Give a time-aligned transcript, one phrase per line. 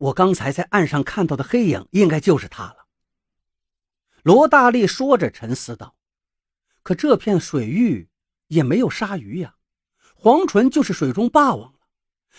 [0.00, 2.86] 我刚才在岸上看到的黑影，应该就是他了。
[4.22, 5.94] 罗大力说着，沉思道
[6.82, 8.08] ：“可这片水域
[8.46, 9.56] 也没有鲨鱼呀，
[10.14, 11.80] 黄纯就是水中霸王了。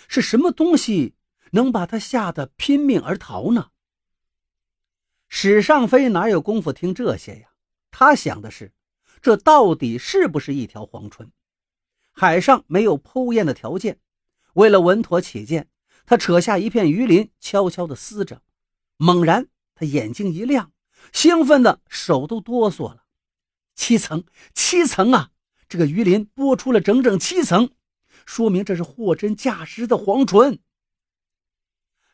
[0.08, 1.14] 是什么东西
[1.52, 3.70] 能把他吓得拼命而逃呢？”
[5.30, 7.50] 史尚飞哪有功夫听这些呀？
[7.92, 8.74] 他想的是，
[9.22, 11.30] 这到底是不是一条黄鹑？
[12.12, 14.00] 海上没有剖验的条件，
[14.54, 15.70] 为了稳妥起见。
[16.06, 18.42] 他扯下一片鱼鳞，悄悄地撕着。
[18.98, 20.72] 猛然，他眼睛一亮，
[21.12, 23.04] 兴奋的手都哆嗦了。
[23.76, 25.32] 七层，七层啊！
[25.68, 27.70] 这个鱼鳞剥出了整整七层，
[28.26, 30.60] 说明这是货真价实的黄鹑。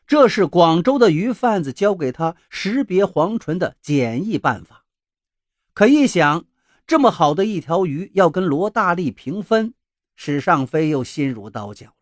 [0.06, 4.86] 这是广州的鱼贩子教给他识别黄鹑的简易办法。
[5.74, 6.46] 可一想，
[6.86, 9.74] 这么好的一条鱼要跟罗大力平分，
[10.16, 11.97] 史尚飞又心如刀绞。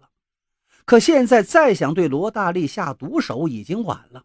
[0.86, 4.24] 可现在再想对罗大力下毒手已经晚了。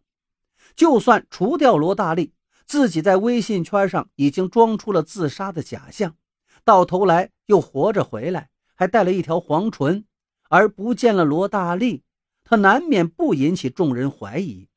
[0.75, 2.33] 就算除掉罗大力，
[2.65, 6.15] 自己在微信圈上已经装出了自杀的假象，
[6.63, 10.05] 到头来又活着回来，还带了一条黄唇，
[10.49, 12.03] 而不见了罗大力，
[12.43, 14.69] 他难免不引起众人怀疑。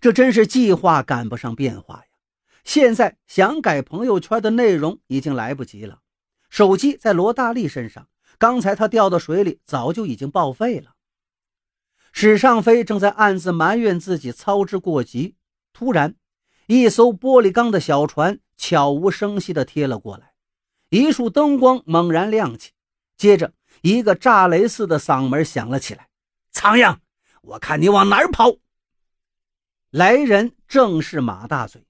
[0.00, 2.04] 这真是计划赶不上变化呀！
[2.62, 6.00] 现在想改朋友圈的内容已经来不及了，
[6.48, 8.06] 手机在罗大力身上。
[8.38, 10.94] 刚才他掉到水里，早就已经报废了。
[12.12, 15.36] 史尚飞正在暗自埋怨自己操之过急，
[15.72, 16.16] 突然，
[16.66, 20.32] 一艘玻璃钢的小船悄无声息地贴了过来，
[20.90, 22.72] 一束灯光猛然亮起，
[23.16, 26.08] 接着一个炸雷似的嗓门响了起来
[26.52, 26.98] ：“苍蝇，
[27.40, 28.56] 我看你往哪儿跑！”
[29.90, 31.86] 来人正是马大嘴。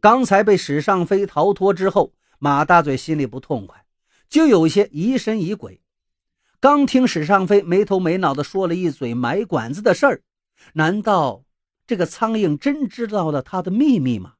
[0.00, 3.84] 刚才被史尚飞逃脱之后，马大嘴心里不痛快。
[4.30, 5.82] 就有些疑神疑鬼。
[6.60, 10.22] 刚听史尚飞没头没脑地说了一嘴埋管子的事儿，
[10.74, 11.44] 难道
[11.86, 14.34] 这个苍蝇真知道了他的秘密吗？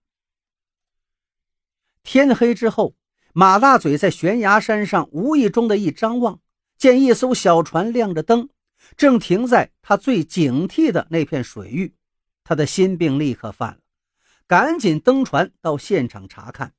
[2.02, 2.94] 天黑之后，
[3.32, 6.40] 马大嘴在悬崖山上无意中的一张望，
[6.78, 8.48] 见一艘小船亮着灯，
[8.96, 11.94] 正停在他最警惕的那片水域，
[12.44, 13.80] 他的心病立刻犯了，
[14.46, 16.74] 赶紧登船到现场查看。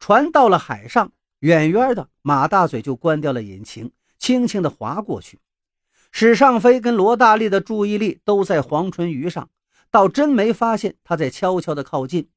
[0.00, 1.12] 船到了海上。
[1.42, 5.40] 远远的，马大嘴就关掉了引擎，轻轻地划过去。
[6.12, 9.50] 史尚飞跟罗大力的注意力都在黄春鱼上，
[9.90, 12.28] 倒真没发现他在悄悄地靠近。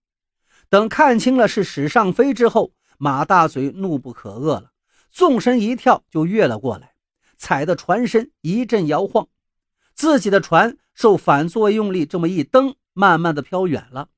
[0.69, 4.71] 等看清了是史尚飞之后，马大嘴怒不可遏了，
[5.11, 6.95] 纵身一跳就跃了过来，
[7.37, 9.27] 踩得船身一阵摇晃。
[9.93, 14.09] 自己的船受反作用力这么一蹬，慢慢的飘远了。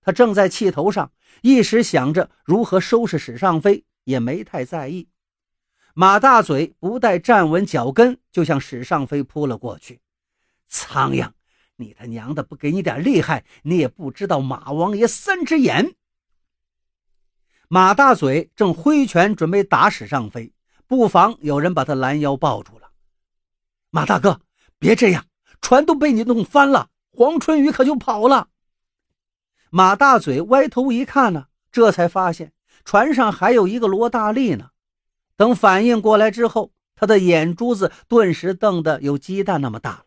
[0.00, 3.84] 他正在气头上，一时想着如何收拾史尚飞。
[4.04, 5.08] 也没太在意，
[5.94, 10.00] 马大嘴不待站稳脚跟，就向史尚飞扑了过去。
[10.68, 11.30] 苍蝇，
[11.76, 15.94] 你他娘的不给你点厉害，你也不知道马王爷三只眼。
[17.68, 20.52] 马大嘴正挥拳准备打史尚飞，
[20.86, 22.90] 不妨有人把他拦腰抱住了。
[23.90, 24.40] 马大哥，
[24.78, 25.26] 别这样，
[25.60, 28.48] 船都被你弄翻了，黄春雨可就跑了。
[29.70, 32.52] 马大嘴歪头一看呢，这才发现。
[32.84, 34.70] 船上还有一个罗大力呢。
[35.36, 40.06] 等反应过来之后，他的眼珠子顿时瞪得有鸡蛋那么大了。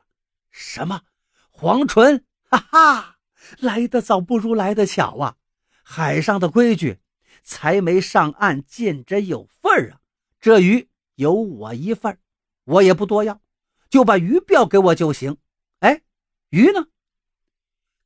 [0.51, 1.01] 什么
[1.49, 2.23] 黄纯？
[2.49, 3.17] 哈哈，
[3.59, 5.35] 来得早不如来得巧啊！
[5.83, 6.99] 海上的规矩，
[7.43, 9.99] 才没上岸见真有份儿啊！
[10.39, 12.17] 这鱼有我一份
[12.65, 13.41] 我也不多要，
[13.89, 15.37] 就把鱼标给我就行。
[15.79, 16.01] 哎，
[16.49, 16.87] 鱼呢？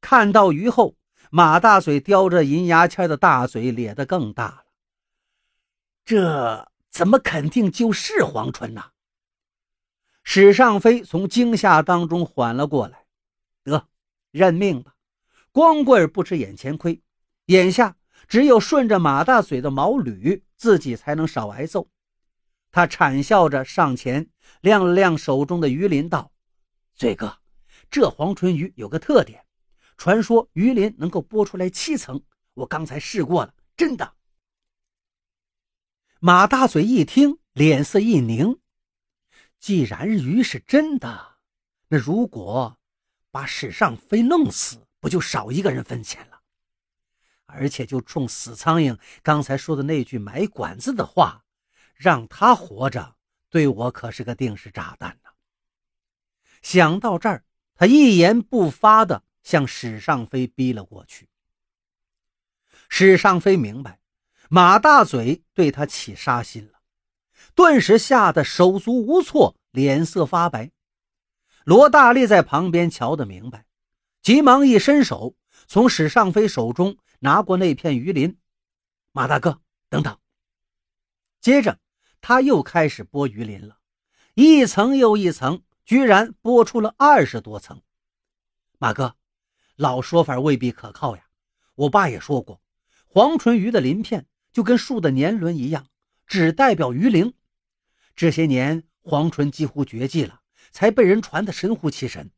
[0.01, 0.96] 看到鱼后。
[1.29, 4.66] 马大嘴叼着银牙签的大嘴咧得更大了。
[6.03, 8.91] 这怎么肯定就是黄春呐？
[10.23, 13.06] 史尚飞从惊吓当中缓了过来，
[13.63, 13.88] 得
[14.31, 14.95] 认命吧，
[15.51, 17.01] 光棍不吃眼前亏。
[17.45, 17.95] 眼下
[18.28, 21.88] 只有顺着马大嘴的毛捋，自己才能少挨揍。
[22.72, 24.29] 他惨笑着上前，
[24.62, 26.31] 亮了亮手中的鱼鳞，道
[26.94, 27.39] ：“嘴哥，
[27.89, 29.44] 这黄春鱼有个特点。”
[30.00, 32.24] 传说鱼鳞能够剥出来七层，
[32.54, 34.16] 我刚才试过了，真的。
[36.22, 38.62] 马大嘴一听，脸色一凝。
[39.60, 41.36] 既然鱼是真的，
[41.90, 42.80] 那如果
[43.30, 46.40] 把史尚飞弄死，不就少一个人分钱了？
[47.46, 51.44] 而且就冲死苍蝇刚才说的那句埋管子的话，
[51.94, 53.18] 让他活着，
[53.50, 55.31] 对我可是个定时炸弹呢。
[56.62, 57.44] 想到这儿，
[57.75, 59.25] 他一言不发的。
[59.44, 61.30] 向史尚飞逼了过去。
[62.88, 64.00] 史尚飞明白
[64.50, 66.80] 马大嘴对他起杀心了，
[67.53, 70.71] 顿时吓得手足无措，脸色发白。
[71.65, 73.68] 罗大力在旁边瞧得明白，
[74.24, 75.36] 急忙一伸手，
[75.68, 78.39] 从史尚飞手中拿过那片鱼鳞。
[79.12, 80.18] 马大哥，等等。
[81.41, 81.80] 接着，
[82.21, 83.77] 他又开始剥鱼鳞了，
[84.33, 87.81] 一层又一层，居然剥出了二十多层。
[88.80, 89.15] 马哥，
[89.79, 91.23] 老说法未必可靠呀。
[91.75, 92.61] 我爸也说过，
[93.07, 95.87] 黄唇鱼的鳞片就跟树的年轮一样，
[96.27, 97.33] 只代表鱼鳞。
[98.13, 100.41] 这些年，黄唇几乎绝迹了，
[100.71, 102.29] 才被人传得神乎其神。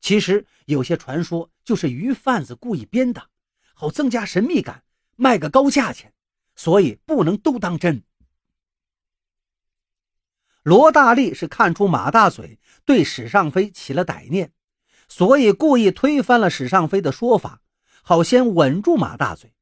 [0.00, 3.30] 其实，有些传说就是鱼贩子故意编的，
[3.74, 4.84] 好增加神秘感，
[5.16, 6.14] 卖个高价钱，
[6.54, 8.04] 所以不能都当真。
[10.62, 14.52] 罗大力是看出马大嘴对史尚飞起了歹念，
[15.08, 17.62] 所以故意推翻了史尚飞的说法，
[18.02, 19.54] 好先稳住马大嘴。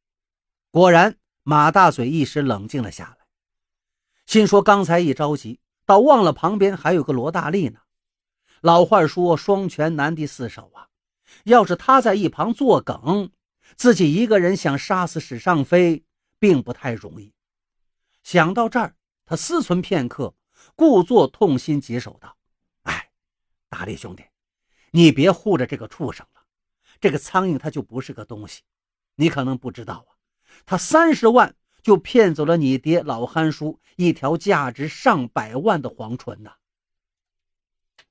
[0.71, 3.27] 果然，马大嘴一时冷静了下来，
[4.27, 7.81] 心说刚才一着急，倒忘了旁边还有个罗大力呢。
[8.61, 10.89] 老话说“双拳难敌四手”啊，
[11.45, 13.31] 要是他在一旁作梗，
[13.77, 16.05] 自己一个人想杀死史尚飞，
[16.39, 17.35] 并不太容易。
[18.23, 18.97] 想到这儿，
[19.27, 20.35] 他思忖片刻。
[20.77, 22.39] 故作痛心疾首道
[22.85, 23.11] ：“哎，
[23.69, 24.25] 大力兄弟，
[24.97, 26.43] 你别护着这个畜生了。
[27.01, 28.63] 这个苍蝇它就不是个东西。
[29.17, 30.15] 你可能不知道啊，
[30.65, 36.53] 他三十万就骗走了你爹老憨叔一条价值上百万的黄唇呐。”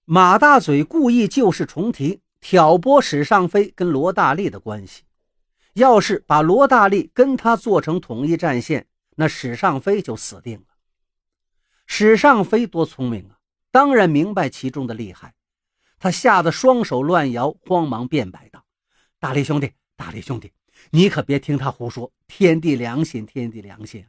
[0.04, 5.04] 马大嘴故意旧事重提，挑拨史尚飞跟罗大力的关系。
[5.76, 10.66] 要是把罗大力跟他做成统一战线，那史尚飞就死定了。
[11.86, 13.40] 史尚飞多聪明啊，
[13.72, 15.34] 当然明白其中的厉害。
[16.00, 18.66] 他吓得双手乱摇，慌忙辩白道
[19.20, 20.52] ：“大力兄弟，大力兄弟，
[20.92, 22.12] 你可别听他胡说！
[22.28, 24.06] 天地良心，天地良心，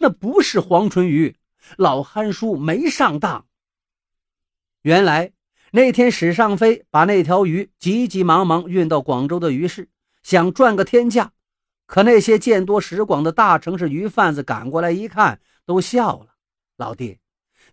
[0.00, 1.36] 那不是黄唇鱼，
[1.76, 3.46] 老憨叔没上当。
[4.82, 5.32] 原来
[5.72, 9.88] 那天史尚飞把那条鱼急急忙忙运到广州的鱼市，
[10.22, 11.32] 想赚个天价。
[11.86, 16.34] 可那些见多识广的大城市鱼贩子赶过来一看，都笑了。
[16.76, 17.18] 老弟，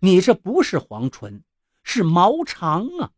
[0.00, 1.42] 你这不是黄唇，
[1.82, 3.12] 是毛长啊！